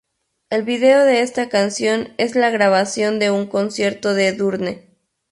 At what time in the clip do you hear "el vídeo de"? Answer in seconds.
0.49-1.21